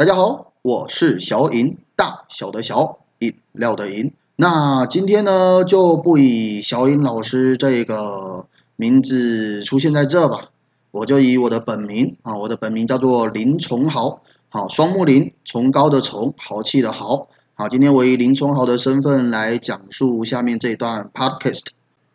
[0.00, 4.14] 大家好，我是小尹，大小的小饮料的饮。
[4.34, 10.52] 那今天呢，就不以小尹老师这个名字出现在这吧，
[10.90, 17.28] 我就以我的本名啊，我的本名叫做林崇豪，好，双木林，崇高的崇，豪气的豪。
[17.52, 21.66] 好，今天我以林崇豪的身份来讲述下面这一段 podcast。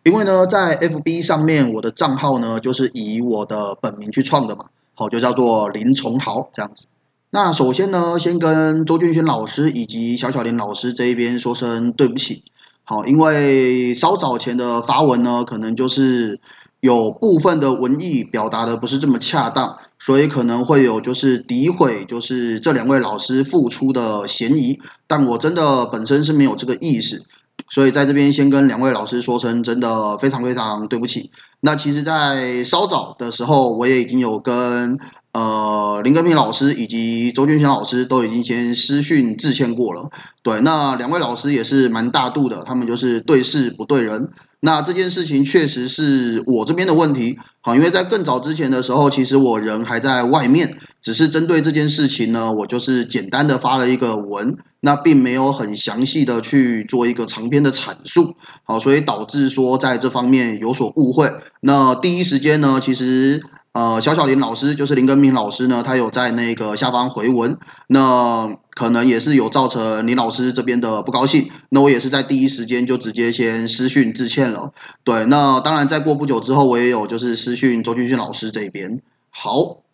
[0.02, 6.88] 因为呢，在 FB 上面，我的账号呢就是以我的本名去创的嘛，好，就叫做林崇豪这样子。
[7.36, 12.46] 那首先呢，先跟周俊轩老师以及小小林老师这一边说声对不起。
[12.86, 16.40] 好，因为稍早前的发文呢，可能就是
[16.80, 24.80] 有部分的文艺表达的不是这么恰当，所以可能会有就是诋毁，就是这两位老师付出的嫌疑。
[25.06, 27.26] 但我真的本身是没有这个意思，
[27.70, 31.32] 所以在这边先跟两位老师说声真的非常非常对不起。
[31.60, 34.98] 那其实，在稍早的时候，我也已经有跟。
[35.36, 40.10] 呃，林根平老师以及周俊祥老师都已经先私讯致歉过了。
[40.44, 44.30] 对，那两位老师也是蛮大度的，他们就是对事不对人。
[44.62, 47.38] 那这件事情确实是我这边的问题。
[47.60, 58.38] 好，因为在更早之前的时候，其实我人还在外面，只是针对这件事情呢，我就是简单的发了一个文，那并没有很详细的去做一个长篇的阐述。
[58.64, 61.30] 好，所以导致说在这方面有所误会。
[61.60, 63.44] 那第一时间呢，其实。
[63.76, 74.72] 呃，小小林老师就是林根明老师呢，他有在那个下方回文，那可能也是有造成林老师这边的不高兴，那我也是在第一时间就直接先私讯致歉了。
[75.04, 79.02] 对，那当然再过不久之后，我也有就是私讯周俊俊老师这边。
[79.30, 79.85] 好。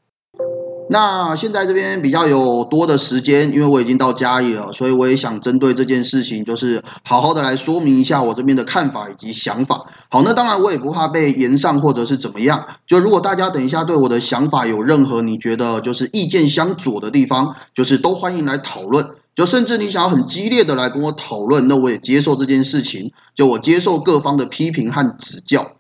[0.92, 9.86] 那现在这边比较有多的时间，因为我已经到家里了，所以我也想针对这件事情，就是好好的来说明一下我这边的看法以及想法。
[10.10, 12.66] 好，那当然我也不怕被延上或者是怎么样。
[12.86, 19.12] 就如果大家等一下对我的想法有任何你觉得就是意见相左的地方，就是都欢迎来讨论。
[19.34, 23.14] 就甚至你想要很激烈的来跟我讨论，那我也接受这件事情。
[23.34, 25.72] 就我接受各方的批评和指教。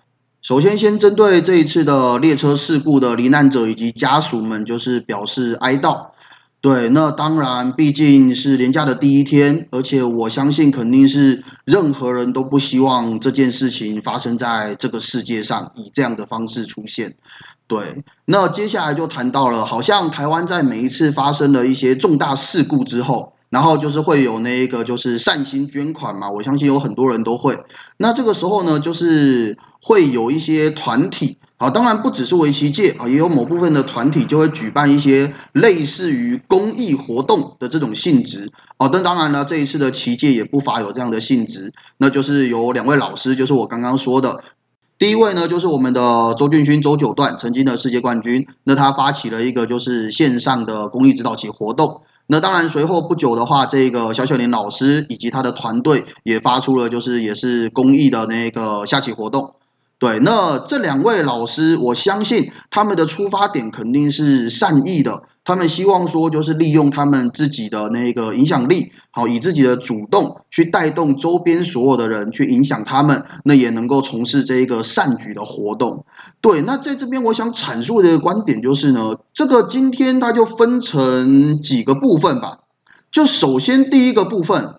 [0.41, 6.07] 首先，先针对这一次的列车事故的罹难者以及家属们，就是表示哀悼。
[6.62, 17.18] 对，那当然，毕竟是连假的第一天，而且我相信肯定是任何人都不希望这件事情发生在这个世界上，以这样的方式出现。
[17.68, 23.34] 对，那接下来就谈到了，好像台湾在每一次发生了一些重大事故之后。
[23.51, 27.59] 然后就是会有那一个就是善心捐款嘛，我相信有很多人都会。
[27.97, 38.53] 那这个时候呢，就是会有一些团体，啊，当然不只是围棋界啊，也有某部分的团体就会举办一些类似于公益活动的这种性质。
[38.78, 44.45] 啊，但当然呢，这一次的棋界也不乏有这样的性质，那就是有两位老师，就是我刚刚说的，
[44.97, 52.03] 第一位呢就是我们的周俊勋周九段，曾经的世界冠军，那他发起了一个就是线上的公益指导棋活动。
[52.31, 59.55] 那当然，随后不久的话，这个小小林老师以及他的团队也发出了，就是也是公益的那个下棋活动。
[60.01, 65.25] 对，那这两位老师，我相信他们的出发点肯定是善意的。
[65.44, 76.03] 他们希望说，就是利用他们自己的那个影响力，好，以自己的主动去带动周边所有的人去影响他们，那也能够从事这一个善举的活动。
[76.41, 82.61] 对，那在这边我想阐述的一个观点就是呢，这个今天它就分成几个部分吧。
[83.11, 84.78] 就首先第一个部分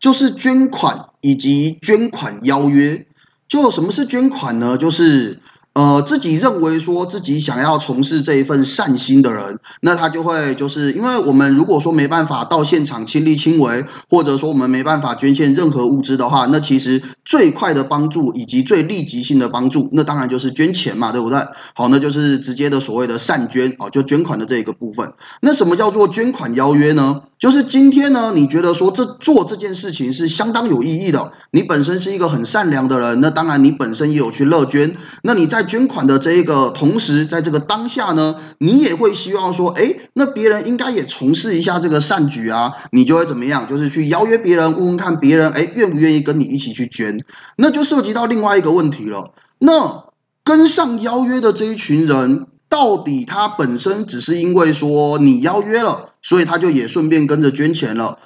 [0.00, 3.06] 就是捐款以及捐款邀约。
[3.54, 4.76] 就什么是捐款呢？
[4.76, 5.38] 就是
[5.74, 21.46] 呃自己认为说自己想要从事这一份善心的人，那他就会就是因为我们如果说没办法到现场亲力亲为，或者说我们没办法捐献任何物资的话，那其实最快的帮助以及最立即性的帮助，那当然就是捐钱嘛，对不对？
[21.76, 25.12] 好，那就是直接的所谓的善捐哦，就捐款的这一个部分。
[25.40, 27.22] 那什么叫做捐款邀约呢？
[27.44, 43.68] 就是今天呢，你觉得说这做这件事情是相当有意义的，你本身是一个很善良的人，那当然你本身也有去乐捐，那你在捐款的这一个同时，在这个当下呢，你也会希望说，哎，那别人应该也从事一下这个善举啊，你就会怎么样？
[43.68, 47.22] 就是去邀约别人，问问看别人，哎，愿不愿意跟你一起去捐？
[47.58, 50.04] 那就涉及到另外一个问题了，那
[50.44, 52.46] 跟上邀约的这一群人。
[52.70, 58.18] 到底他本身只是因为说你邀约了，所以他就也顺便跟着捐钱了。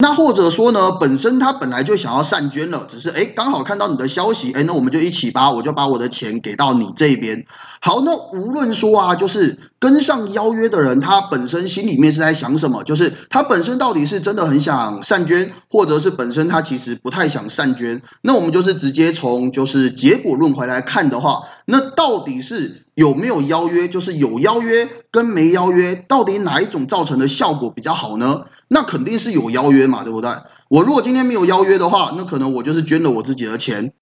[0.00, 7.46] 那或者说呢，本身他本来就想要善捐了，只是哎刚好看到你的消息，哎那我们就一起吧，我就把我的钱给到你这边。
[7.80, 12.82] 好，那无论说啊，就是跟上邀约的人，他本身心里面是在想什么？
[12.82, 18.02] 就是他本身到底是真的很想善捐，或者是本身他其实不太想善捐？
[18.20, 28.46] 那我们就是直接从就是结果论回来看的话，那到底是有没有邀约，就是有邀约跟没邀约，到底哪一种造成的效果比较好呢？
[28.68, 30.30] 那肯定是有邀约嘛，对不对？
[30.68, 33.92] 我如果今天没有邀约的话，那可能我就是捐了我自己的钱。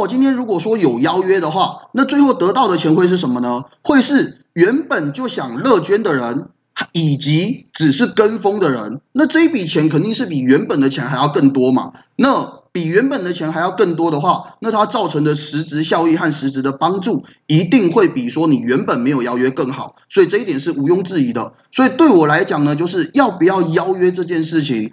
[0.00, 3.64] 我今天如果说有邀约的话，那最后得到的钱会是什么呢？
[3.82, 6.48] 会是原本就想乐捐的人，
[6.92, 9.00] 以及只是跟风的人。
[9.12, 11.92] 那这一笔钱肯定是比原本的钱还要更多嘛？
[12.16, 19.96] 那比原本的钱还要更多的话，那它造成的实质效益和实质的帮助，一定会比说你原本没有邀约更好。
[20.08, 21.54] 所以这一点是毋庸置疑的。
[21.72, 24.92] 所以对我来讲呢，就是要不要邀约这件事情。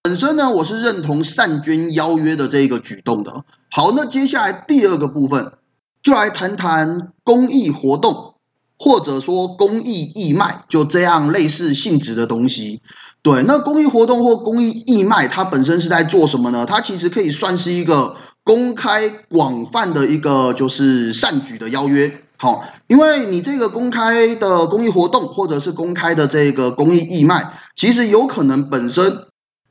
[0.00, 3.44] 本身呢，我是认同善捐邀约的这一个举动的。
[3.70, 5.52] 好，那接下来第二个部分，
[6.02, 8.27] 就来谈谈公益活动，
[8.78, 12.80] 或者说公益义卖，就这样类似性质的东西。
[13.22, 16.64] 对，那公益活动或公益义卖，它本身是在做什么呢？
[16.66, 22.22] 它其实可以算是一个公开广泛的一个就是善举的邀约。
[22.36, 29.24] 好，因为你这个公开的公益活动，或者是公开的这个公益义卖，其实有可能本身。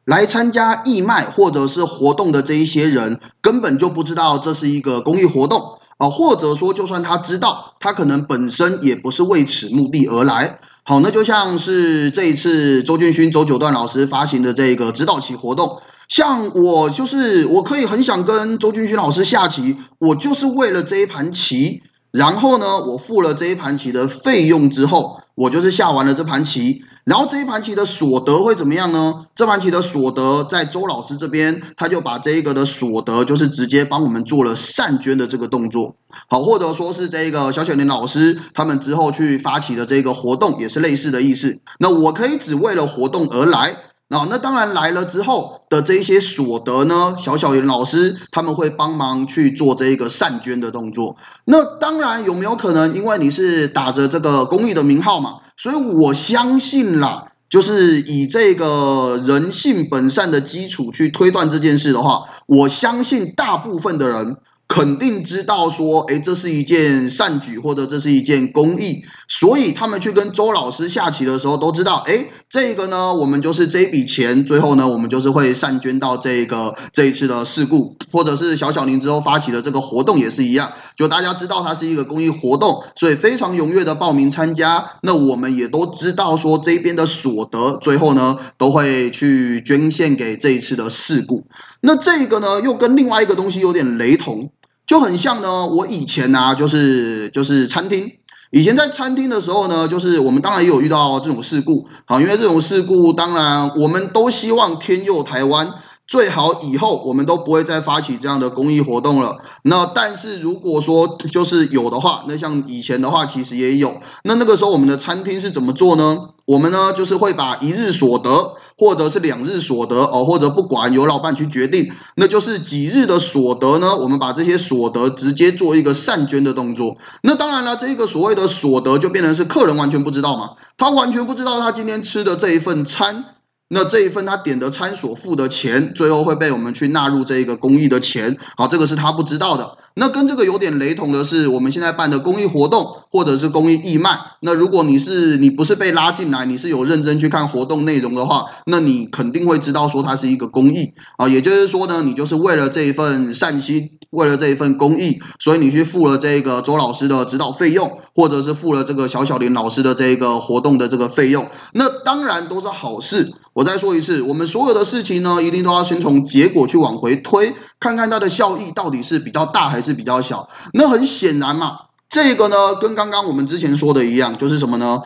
[0.07, 10.60] 来参加义卖或者是活动的这一些人，根本就不知道这是一个公益活动啊，或者说就算他知道，他可能本身也不是为此目的而来。
[10.84, 26.81] 好，那就像是这一次周俊勋、周九段老师发行的这个指导棋活动，像我就是我可以很想跟周俊勋老师下棋，我就是为了这一盘棋，然后呢，我付了这一盘棋的费用之后，我就是下完了这盘棋。
[27.04, 29.28] 然后这一盘棋的所得会怎么样呢？
[29.36, 35.95] 这盘棋的所得在周老师这边，他就把这一个的所得，就是直接帮我们做了善捐的这个动作。
[36.28, 41.60] 好，或者说是这个小雪林老师他们之后去发起的这个活动，也是类似的意思。
[41.80, 43.78] 那我可以只为了活动而来。
[44.09, 51.18] 啊，那当然来了之后的这一些所得呢，小小云老师他们会帮忙去做这一个善捐的动作。
[51.44, 64.38] 那当然有没有可能，因为你是打着这个公益的名号嘛，所以我相信啦，就是以这个人性本善的基础去推断这件事的话，我相信大部分的人。
[64.68, 84.92] 肯定知道说，哎，这是一件善举，或者这是一件公益，所以他们去跟周老师下棋的时候，都知道，哎，这个呢，我们就是这笔钱，最后呢，我们就是会善捐到这个这一次的事故，或者是小小林之后发起的这个活动也是一样，就大家知道它是一个公益活动，所以非常踊跃的报名参加。
[85.02, 91.48] 那我们也都知道说，这边的所得最后呢，都会去捐献给这一次的事故。
[91.80, 94.52] 那这个呢，又跟另外一个东西有点雷同。
[94.88, 98.13] 就很像呢，我以前呢，就是就是餐厅，
[98.51, 105.74] 以前在餐厅的时候呢，就是我们当然也有遇到这种事故，啊，因为这种事故，当然我们都希望天佑台湾。
[106.07, 109.39] 最好以后我们都不会再发起这样的公益活动了。
[109.62, 113.98] 那但是如果说就是有的话，那像以前的话其实也有。
[114.24, 116.30] 那那个时候我们的餐厅是怎么做呢？
[116.45, 123.98] 我们呢就是会把一日所得或者是两日所得哦，或者不管由老板去决定，那就是几日的所得呢？
[123.98, 126.95] 我们把这些所得直接做一个善捐的动作。
[127.21, 133.25] 那当然了，这个所谓的所得就变成是客人完全不知道嘛，他完全不知道他今天吃的这一份餐。
[133.69, 139.78] 那这一份他点的餐所付的钱，最后会被我们去纳入这一个公益的钱，好，这个是他不知道的。
[139.94, 163.34] 那跟这个有点雷同的是，我们现在办的公益活动或者是公益义卖，那如果你是你不是被拉进来，你是有认真去看活动内容的话，那你肯定会知道说它是一个公益啊，也就是说呢，你就是为了这一份善心，为了这一份公益，所以你去付了这个周老师的指导费用，或者是付了这个小小林老师的这个活动的这个费用，那当然都是好事。
[163.54, 170.50] 我再说一次，我们所有的事情呢，一定都要先从结果去往回推，看看它的效益到底是比较大还是比较小。
[170.74, 175.02] 那很显然嘛，这个呢，跟刚刚我们之前说的一样，就是什么呢？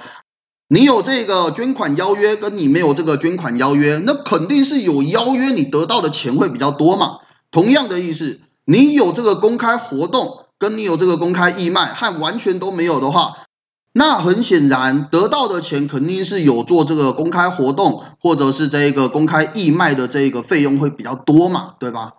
[0.68, 7.18] 你有这个捐款邀约，跟你没有这个捐款邀约，那肯定是有邀约，你得到的钱会比较多嘛。
[7.52, 8.40] 同样的意思，
[8.72, 13.40] 你有这个公开活动，跟你有这个公开义卖，和完全都没有的话。
[13.92, 22.14] 那很显然，得到的钱肯定是有做这个公开活动，或者是这个公开义卖的这个费用会比较多嘛，对吧？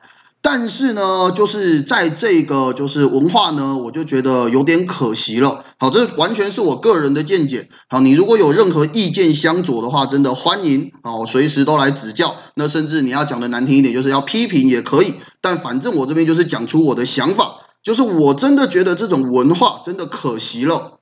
[0.45, 5.65] 但是呢，就是在这个就是文化呢，我就觉得有点可惜了。
[5.79, 7.69] 好，这完全是我个人的见解。
[7.89, 12.35] 好，你如果有任何意见相左的话，真的欢迎哦，随时都来指教。
[12.57, 15.15] 那甚至你要讲的难听一点，就是要批评也可以。
[15.41, 20.99] 但反正我这边就是讲出我的想法，就是我真的觉得这种文化真的可惜了。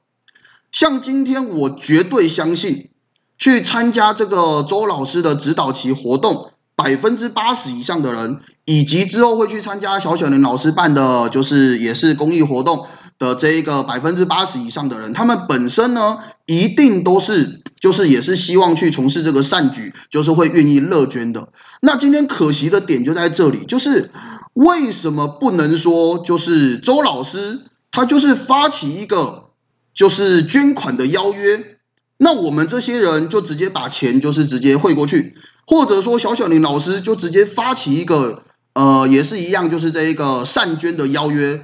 [0.70, 2.90] 像今天，我绝对相信，
[3.38, 6.49] 去参加这个周老师的指导期活动，
[6.82, 12.86] 百分之八十以上的人，以及之后会去参加小小林老师办的，就是也是公益活动，
[13.18, 21.52] 的这一个百分之八十以上的人，他们本身呢，一定都是就是也是希望去从事这个善举，就是会愿意乐捐的。
[21.82, 24.10] 那今天可惜的点就在这里，就是
[24.54, 27.60] 为什么不能说就是周老师
[27.90, 29.50] 他就是发起一个
[29.92, 31.76] 就是捐款的邀约？
[32.22, 35.36] 那我们这些人就直接把钱就是直接汇过去，
[35.66, 38.42] 或者说小小林老师就直接发起一个，
[38.74, 41.62] 呃，也是一样，就是这一个善捐的邀约。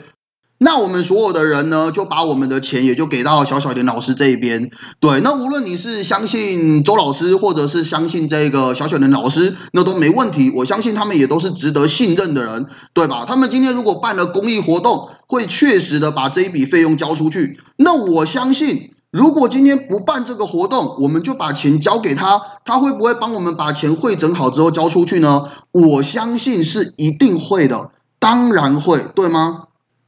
[0.57, 4.71] 那我们所有的人呢，就把我们的钱也就给到小小林老师这一边。
[4.99, 10.51] 对，那无论你是相信周老师，或者是相信这个小小林老师，那都没问题。
[10.55, 13.27] 我相信他们也都是值得信任的人，对吧？
[13.29, 17.61] 他们今天如果办了公益活动，会确实的把这一笔费用交出去。
[17.77, 18.96] 那我相信。
[19.17, 25.45] 如果今天不办这个活动，我们就把钱交给他，他会不会帮我们把钱汇整好之后交出去呢？
[25.73, 29.66] 我相信是一定会的，当然会，对吗？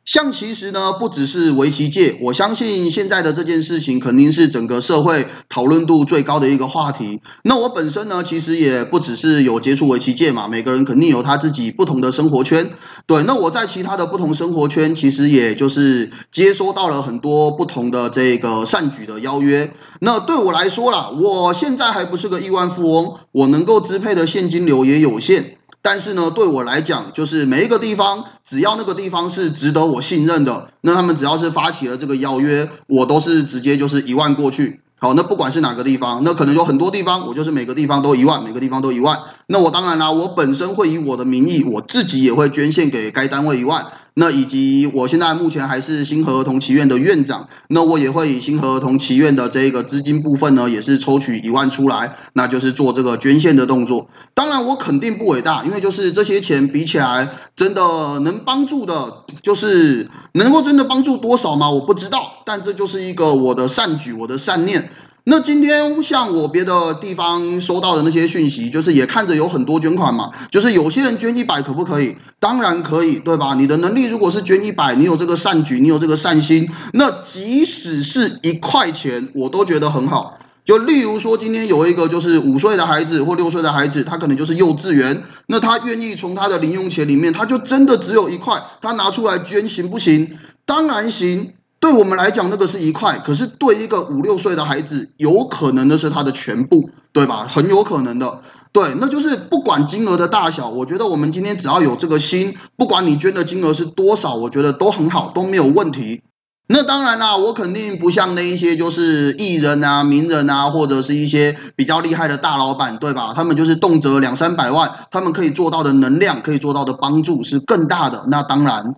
[0.09, 7.21] 像其实呢，不只是围棋界，我相信现在的这件事情肯定是整个社会讨论度最高的一个话题。
[7.43, 12.71] 那我本身呢，其实也不只是有接触围棋界嘛，每个人肯定有他自己不同的生活圈。
[13.07, 19.75] 对，那我在其他的不同生活圈，其实也就是接收到了很多不同的这个善举的邀约。
[20.01, 25.58] 那对我来说啦，我现在还不是个亿万富翁，我能够支配的现金流也有限。
[25.91, 34.83] 但是呢，对我来讲，就是每一个地方，只要那个地方是值得我信任的，那他们只要是发起了这个邀约，我都是直接就是一万过去。
[34.99, 39.19] 好，那不管是哪个地方，那可能有很多地方，我就是每个地方都一万，每个地方都一万。
[39.47, 43.87] 那我当然啦，我本身会以我的名义，我自己也会捐献给该单位一万。
[44.21, 54.09] 那以及我现在目前还是星河儿童祈愿的院长，那我也会以星河儿童祈愿的这个资金部分呢，也是抽取一万出来，那就是做这个捐献的动作。
[54.35, 61.71] 当然我肯定不伟大，因为就是这些钱比起来，真的能帮助的，就是能够真的帮助多少吗？
[61.71, 64.91] 我不知道，但这就是一个我的善举，我的善念。
[65.25, 72.17] 那今天像我别的地方收到的那些讯息，就是也看着有很多捐款嘛，就是有些人捐一百可不可以？
[72.41, 73.55] 当然可以，对吧？
[73.55, 80.39] 你的能力如果是捐一百，你有这个善举，你有这个善心，那即使是一块钱，我都觉得很好。
[80.65, 90.39] 就例如说，今天有一个就是五岁的孩子或六岁的孩子，他可能就是幼稚园，那他愿意从他的零用钱里面，他就真的只有一块，他拿出来捐行不行？
[90.65, 91.53] 当然行。
[91.81, 97.47] 对我们来讲，那个是一块，可是对一个五六岁的孩子，有可能的是他的全部，对吧？
[97.49, 98.41] 很有可能的，
[98.73, 106.23] 对，那就是不管金额的大小，我觉得我们今天只要有这个心，不管你捐的金额是多少，我觉得都很好，都没有问题。
[106.67, 113.35] 那当然啦，我肯定不像那一些就是艺人啊、名人啊，或者是一些比较厉害的大老板，对吧？
[113.37, 118.25] 他们就是动辄两三百万，他们可以做到的能量，可以做到的帮助是更大的。
[118.29, 118.95] 那当然。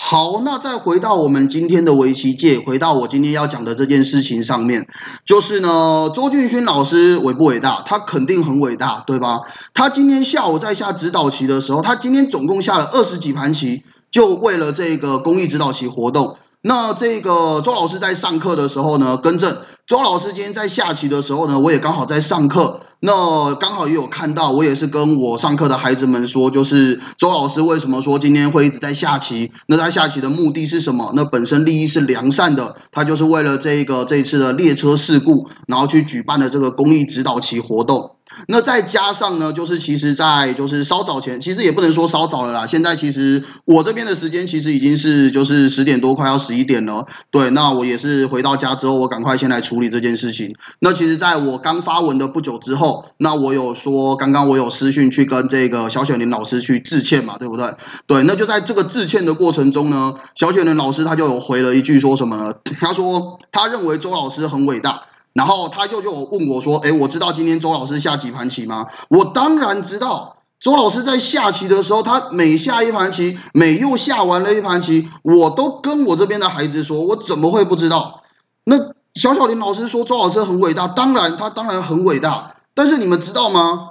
[0.00, 4.86] 好，那再回到我们今天的围棋界，回到我今天要讲的这件事情上面，
[5.24, 7.82] 就是呢，周俊勋老师伟不伟大？
[7.84, 9.40] 他肯定很伟大，对吧？
[9.74, 16.36] 他今天下午在下指导棋的时候，他今天总共下了二十几盘棋，就为了这个公益指导棋活动。
[16.60, 22.82] 那这个周老师在上课的时候呢，更正，周老师今天在下棋的时候呢，我也刚好在上课。
[23.00, 29.52] 那刚好也有看到，我也是跟我上课的孩子们说，就是周老师为什么说今天会一直在下棋？
[29.66, 31.12] 那他下棋的目的是什么？
[31.14, 38.16] 那本身利益是良善的，他就是为了这个这次的列车事故，然后去举办的这个公益指导棋活动。
[38.46, 42.66] 那再加上呢，就是其实，在就是稍早前，其实也不能说稍早了啦。
[42.66, 47.06] 现在其实我这边的时间其实已经是就是十点多，快要十一点了。
[47.30, 50.54] 对，那我也是回到家之后，我赶快先来处理这件事情。
[50.78, 57.74] 那其实在我刚发文的不久之后，那我有说，刚刚我有私讯去跟这个小雪林老师去致歉嘛，对不对？
[58.06, 62.54] 对，那就在这个致歉的过程中呢，小雪林老师他就有回了一句说什么呢？
[62.80, 65.02] 他说他认为周老师很伟大。
[65.38, 70.34] 然后他就就问我说：“哎，我知道今天周老师下几盘棋吗？”我当然知道。
[70.58, 78.24] 周老师在下棋的时候，他每下一盘棋，每又下完了一盘棋，我都跟我这边的孩子说：“我怎么会不知道？”
[78.66, 78.76] 那
[79.14, 82.56] 小小林老师说周老师很伟大，当然他当然很伟大。
[82.74, 83.90] 但是你们知道吗？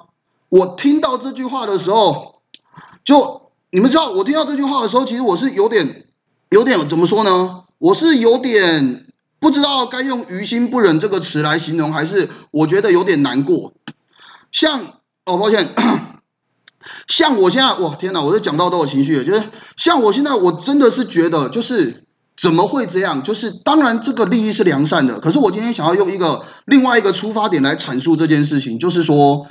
[0.50, 2.42] 我听到这句话的时候，
[3.06, 6.08] 就你们知道，我听到这句话的时候，其实我是有点
[6.50, 7.64] 有点怎么说呢？
[7.78, 9.07] 我是有点。
[9.40, 13.74] 不知道该用“于心不忍”这个词来形容，还是我觉得有点难过。
[14.52, 15.76] 像哦，抱歉，
[17.08, 19.24] 像我现在，哇，天哪，我都讲到都有情绪了。
[19.24, 19.44] 就是
[19.76, 23.22] 像我现在，我真的是觉得，就是怎么会这样？
[23.24, 29.48] 就是当然这个利益是良善的，可是我今天想要用一个另外一个出发点来阐述这件事情，就是说，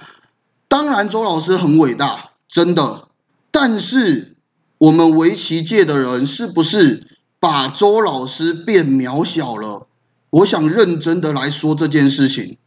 [0.66, 3.08] 当然周老师很伟大，真的，
[3.52, 4.36] 但是
[4.78, 7.06] 我们围棋界的人是不是？
[7.46, 9.86] 把周老师变渺小了。
[10.30, 12.58] 我想认真的来说这件事情。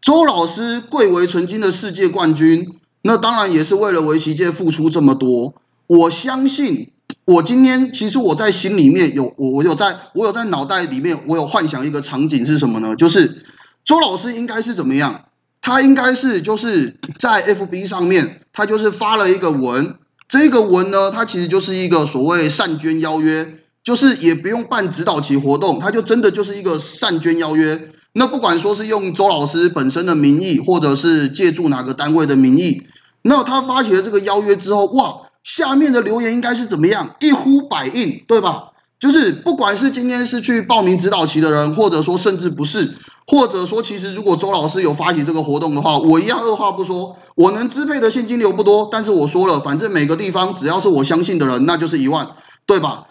[0.00, 5.54] 周老师贵为曾经的世界冠军，那当然也是为了围棋界付出这么多。
[5.86, 6.90] 我相信，
[7.24, 12.96] 我今天其实我在心里面有我我有在我有在脑袋里面我有幻想一个场景是什么呢？
[12.96, 13.44] 就是
[13.84, 15.26] 周老师应该是怎么样？
[15.60, 19.94] 他应该是就是在 FB 上面，他就是发了一个文，
[20.26, 27.92] 这个文呢，它其实就是一个所谓善捐邀约，就是也不用办指导期活动，他就真的就是一个善捐邀约。
[28.12, 32.82] 那不管说是用周老师本身的名义，或者是借助哪个单位的名义，
[33.22, 37.14] 那他发起了这个邀约之后，哇，下面的留言应该是怎么样？
[37.20, 38.72] 一呼百应，对吧？
[38.98, 42.96] 就是不管是今天是去报名指导期的人，或者说甚至不是，
[43.28, 52.30] 或者说其实如果周老师有发起这个活动的话，我一样二话不说，我能支配的现金流不多，但是我说了，反正每个地方只要是我相信的人，那就是一万，
[52.66, 53.04] 对吧？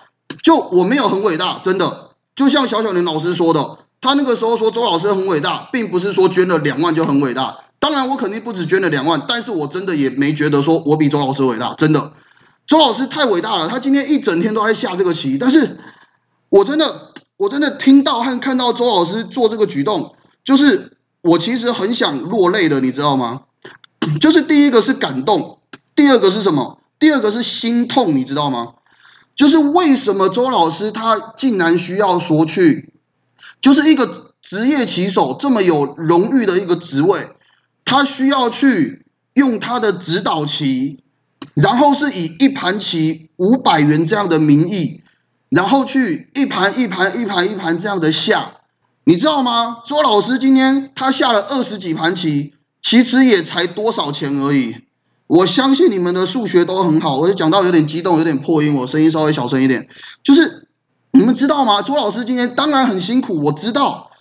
[0.45, 3.79] 就我没有很伟大，真的，就像小小林老师说的。
[3.99, 7.57] 他那个时候说周老师很伟大，并不是说捐了两万就很伟大。
[7.79, 12.13] 当然，我肯定不止捐了两万，但是我真的也没觉得说我比周老师伟大，真的。
[12.67, 15.79] 周老师太伟大了，他今天一整天都在下这个棋，但是
[16.49, 23.41] 我真的，我真的听到和看到周老师做这个举动，就是我其实很想落泪的，你知道吗？
[24.21, 25.57] 就是第一个是感动，
[25.95, 26.77] 第二个是什么？
[26.99, 28.73] 第二个是心痛，你知道吗？
[29.35, 32.93] 就是为什么周老师他竟然需要说去。
[33.61, 37.29] 就是一个职业棋手这么有荣誉的一个职位，
[37.83, 40.99] 他需要去用他的指导棋，
[41.55, 45.01] 然后是以一盘棋五百元这样的名义，
[45.49, 48.57] 然后去一盘一盘一盘一盘这样的下，
[49.03, 49.77] 你知道吗？
[49.83, 54.84] 周老师今天他下了二十几盘棋，其实也才多少钱而已。
[55.27, 59.87] 我相信你们的数学都很好，我就讲到有点激动，有点破音，我声音稍微小声一点，
[60.23, 60.61] 就是。
[61.11, 61.81] 你们知道吗？
[61.81, 64.11] 周老师今天当然很辛苦，我知道，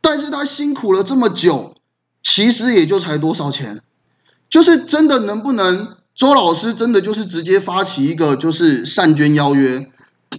[0.00, 1.76] 但是他辛苦了这么久，
[2.24, 3.82] 其实也就才多少钱，
[4.48, 5.94] 就是真的能不能？
[6.12, 9.92] 周老师真的就是直接发起一个就是善捐邀约，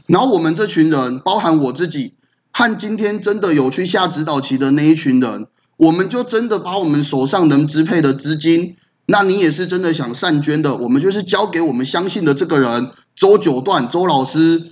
[0.05, 2.15] 然后我们这群人，包含我自己
[2.51, 8.75] 和今天真的有去下指导棋的那一群人，我们就真的把我们手上能支配的资金，
[9.11, 14.71] 那你也是真的想善捐的，我们就是交给我们相信的这个人，周九段周老师。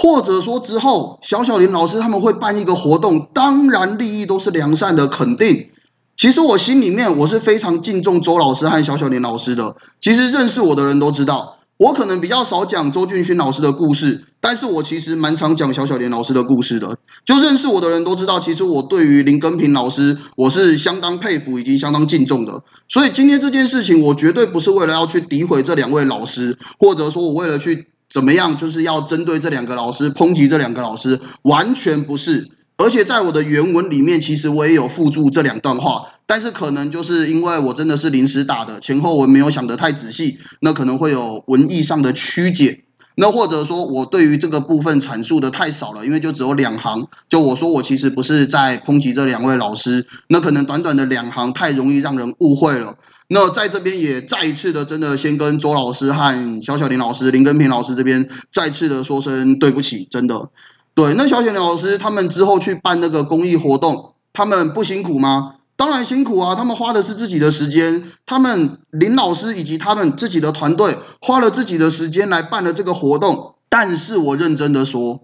[0.00, 5.70] 或者说之后，小小林老师他们会办一个活动，当然利益都是良善的，肯定。
[6.16, 9.74] 其实我心里面我是非常敬重周老师和小小林老师的。
[10.00, 16.98] 其实认识我的人都知道，我可能比较少讲周俊勋老师的故事，但是我其实蛮常讲小小林老师的故事的。
[17.24, 22.64] 就认识我的人都知道，其实我对于林根平老师我是相当佩服以及相当敬重的。
[22.88, 27.86] 所以今天这件事情，我绝对不是为了要去诋毁这两位老师，或者说我为了去。
[28.10, 28.56] 怎么样？
[28.56, 32.48] 就是要针对这两个老师抨击这两个老师，完全不是。
[32.78, 42.84] 而且在我的原文里面，其实我也有附注这两段话，但是可能就是因为我真的是临时打的，前后文没有想得太仔细，那可能会有文艺上的曲解。
[43.16, 52.96] 那或者说我对于这个部分阐述的太少了，因为就只有两行，就我说我其实不是在抨击这两位老师，那可能短短的两行太容易让人误会了。
[53.26, 60.50] 那在这边也再一次的，真的先跟周老师和小小林老师、林根平老师这边再次的说声对不起，真的。
[60.98, 65.54] 对，那小雪老师他们之后去办那个公益活动，他们不辛苦吗？
[65.76, 73.54] 当然辛苦啊，他们花的是自己的时间，他们林老师以及他们自己的团队花了自己的时间来办了这个活动。
[73.68, 75.20] 但是我认真的说，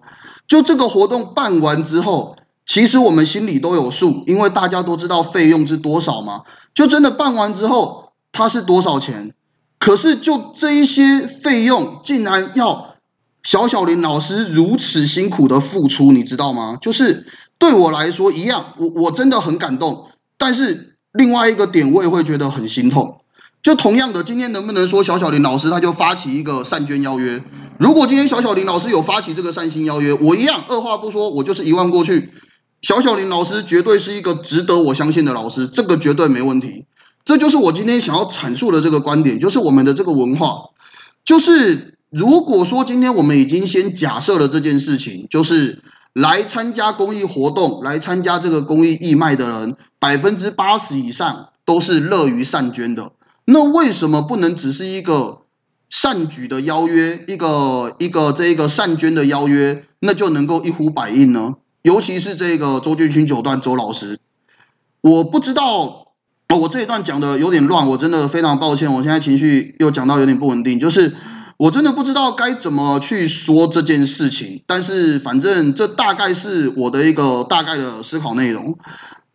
[0.47, 2.37] 就这个活动办完之后。
[2.65, 6.45] 其实我们心里都有数，因为大家都知道费用是多少嘛。
[6.73, 9.35] 就真的办完之后，它是多少钱？
[9.81, 12.94] 可是就这一些费用，竟然要
[13.45, 16.79] 小小林老师如此辛苦的付出，你知道吗？
[16.81, 17.27] 就是
[17.59, 20.09] 对我来说一样，我我真的很感动。
[20.39, 23.21] 但是另外一个点，我也会觉得很心痛。
[23.63, 27.43] 就同样的，今天能不能说小小林老师他就发起一个善捐邀约？
[27.79, 32.31] 如果今天小小林老师有发起这个善心邀约，我一样二话不说，我就是一万过去。
[32.83, 36.87] 小小林老师绝对是一个值得我相信的老师，这个绝对没问题。
[37.25, 40.71] 这就是我今天想要阐述的这个观点，就是我们的这个文化，
[41.25, 53.11] 就是如果说今天我们已经先假设了这件事情，就是来参加公益活动、来参加这个公益义卖的人，百分之八十以上都是乐于善捐的，
[53.45, 55.41] 那为什么不能只是一个
[55.91, 61.55] 善举的邀约，一个一个这一个善捐的邀约，那就能够一呼百应呢？
[61.83, 64.21] 尤其是这个周俊勋九段周老师，
[65.01, 66.13] 我不知道，
[66.49, 70.79] 我这一段讲的有点乱，我真的非常抱歉，我现在情绪又讲到有点不稳定。
[70.79, 71.17] 就是
[71.57, 78.79] 我真的不知道该怎么去说这件事情，但是反正这大概是我的一个大概的思考内容。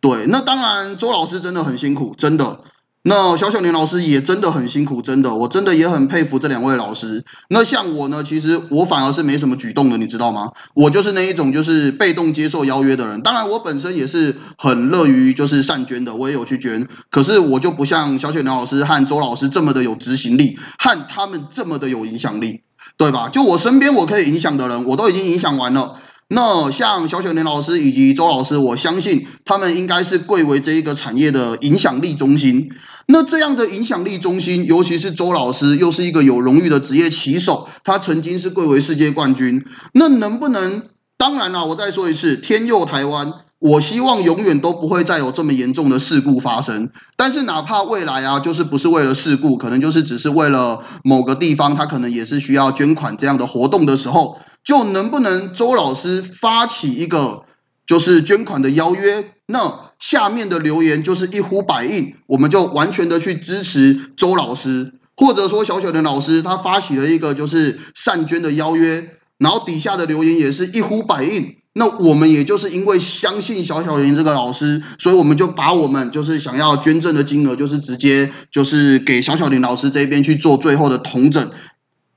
[0.00, 2.60] 对，那当然周老师真的很辛苦，真的。
[3.02, 7.24] 那小小年老师也真的很辛苦，真的，我真的也很佩服这两位老师。
[7.48, 10.52] 那像我呢，其实我反而是没什么举动的，你知道吗？
[10.74, 13.22] 我就是那一种就是被动接受邀约的人。
[13.22, 16.88] 当然，我本身也是很乐于就是善捐的，我也有去捐。
[17.10, 22.64] 可是我就不像小小年老师和周老师这么的有执行力，和他们这么的有影响力，
[22.98, 23.30] 对吧？
[23.30, 25.96] 就我身边我可以影响的人，我都已经影响完了。
[26.32, 32.70] 那像小雪莲老师以及周老师，我相信他们应该是贵为这一个产业的影响力中心。
[33.06, 39.64] 那这样的影响力中心，尤其是周老师，又是一个有荣誉的职业棋手，他曾经是贵为世界冠军。
[39.92, 40.84] 那能不能？
[41.18, 43.32] 当然了，我再说一次，天佑台湾。
[43.58, 46.88] 我希望永远都不会再有这么严重的事故发生。
[47.18, 57.44] 但是哪怕未来啊，就是不是为了事故，可能就是只是为了某个地方，他可能也是需要捐款这样的活动的时候，就能不能周老师发起一个
[57.86, 59.32] 就是捐款的邀约？
[59.46, 71.56] 那下面的留言就是一呼百应，我们就完全的去支持周老师，或者说小小的老师他发起了一个就是善捐的邀约，然后底下的留言也是一呼百应。
[71.72, 81.50] 那我们也就是因为相信小小林这个老师，所以我们就把我们就是想要捐赠的金额，就是直接就是给小小林老师这边去做最后的统整。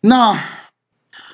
[0.02, 0.40] 那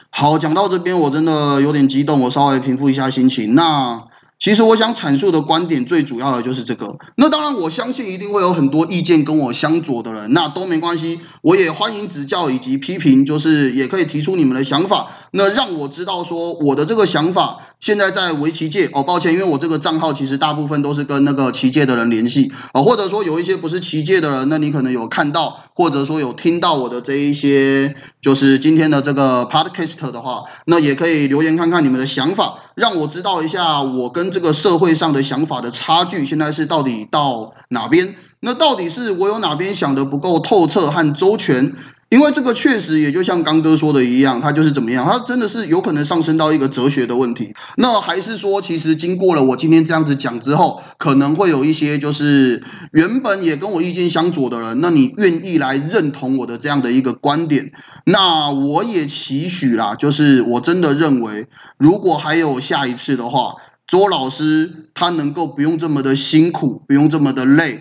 [0.09, 3.55] 好，讲到这边我真的有点激动，我稍微平复一下心情。
[3.55, 4.08] 那。
[4.39, 6.97] 其实我想阐述的观点最主要的就是这个。
[7.15, 22.53] 那当然，我相信一定会有很多意见跟我相左的人，那都没关系，我也欢迎指教以及批评，就是也可以提出你们的想法，那让我知道说我的这个想法现在在围棋界哦，抱歉，因为我这个账号其实大部分都是跟那个棋界的人联系。
[22.71, 34.29] 啊，或者说有一些不是棋界的人，那你可能有看到或者说有听到我的这一些，就是今天的这个 podcast 的话，那也可以留言看看你们的想法，让我知道一下我跟。
[34.31, 38.15] 这个社会上的想法的差距，现在是到底到哪边？
[38.39, 41.73] 那到底是我有哪边想的不够透彻和周全？
[42.09, 47.53] 因为这个确实也就像刚哥说的一样，他就是怎么样，他真的是有可能上升到一个哲学的问题。
[47.77, 57.71] 那还是说，其实经过了我今天这样子讲之后，可能会有一些就是原本也跟我意见相左的人，那你愿意来认同我的这样的一个观点？
[58.05, 63.55] 那我也期许啦，就是我真的认为，如果还有下一次的话。
[63.91, 67.79] 周老师他能够不用这么的辛苦，不用这么的累，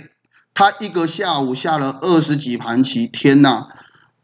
[0.54, 3.66] 他一个下午下了二十几盘棋，天呐，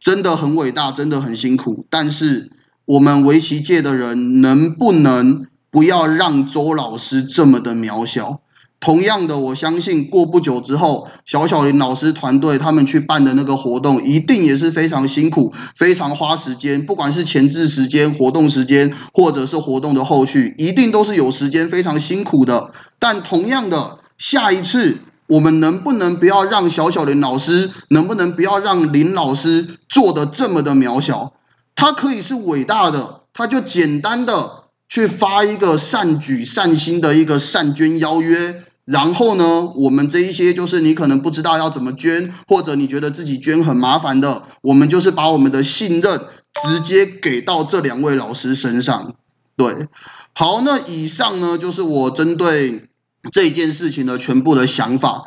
[0.05, 1.87] 真的很伟大，真的很辛苦。
[1.89, 2.51] 但是
[2.85, 8.43] 我们围棋界的人能不能不要让周老师这么的渺小？
[8.81, 16.85] 同样的，我相信过不久之后，小小林老师团队他们去办的那个活动，一定也是非常辛苦、非常花时间。
[16.85, 22.73] 不管是前置时间、活动时间，或者是活动的后续，一定都是有时间非常辛苦的。
[22.99, 31.35] 但同样的，下一次我们能不能不要让小小林老师，能不能不要让林老师做的这么的渺小？
[31.75, 38.63] 他可以是伟大的，他就简单的去发一个善举善心的一个善捐邀约。
[38.85, 46.21] 然后呢，我们这一些就是你可能不知道要怎么捐，或者你觉得自己捐很麻烦的，我们就是把我们的信任
[46.69, 49.15] 直接给到这两位老师身上。
[49.57, 49.89] 对，
[50.35, 52.91] 好，那以上呢就是我针对
[53.33, 55.25] 这件事情的全部的想法。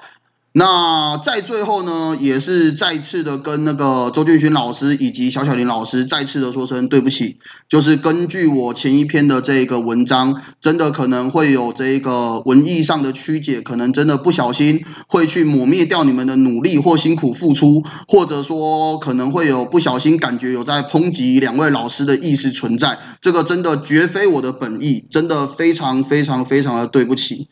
[0.53, 7.37] 那在最后呢，也是再次的跟那个周俊勋老师以及小小林老师再次的说声对不起。
[7.69, 22.97] 就是根据我前一篇的这个文章，真的可能会有这个文艺上的曲解，可能真的不小心会去抹灭掉你们的努力或辛苦付出，或者说可能会有不小心感觉有在抨击两位老师的意识存在。
[23.21, 27.49] 这个真的绝非我的本意，真的非常非常非常的对不起。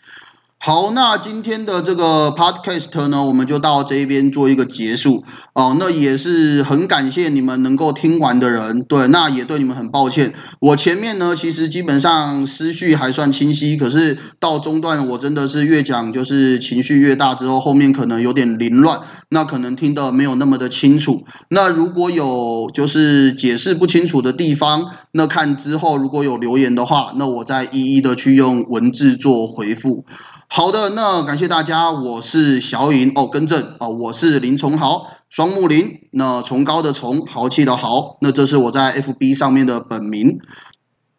[0.65, 5.23] 好，那今天的这个 podcast 呢，我们就到这边做一个结束
[5.53, 5.77] 哦。
[5.79, 10.33] 那也是很感谢你们能够听完的人，对，那也对你们很抱歉。
[10.59, 21.25] 我前面呢，其实基本上思绪还算清晰，可是到中段我真的是越讲就是情绪越大，之后后面可能有点凌乱，那可能听得没有那么的清楚。
[21.47, 30.05] 那如果有就是解释不清楚的地方，那看之后如果有留言的话，那我再一一的去用文字做回复。
[30.47, 40.39] 好的，那感谢大家，我是小颖哦，更正哦，我是林崇豪，双木林，那崇高的崇，豪气的豪，那这是我在 FB 上面的本名。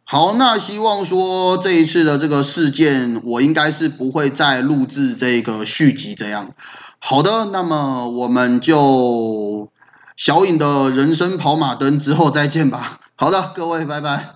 [0.04, 6.52] 好，那希望说这一次的这个事件，我应该是不会再录制这个续集这样。
[6.98, 9.70] 好的，那么我们就
[10.16, 13.00] 小颖的人生跑马灯之后再见吧。
[13.16, 14.35] 好的，各位，拜拜。